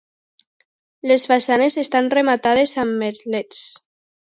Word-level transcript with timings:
Les 1.11 1.25
façanes 1.33 1.77
estan 1.83 2.11
rematades 2.15 2.75
amb 2.87 2.99
merlets. 3.05 3.63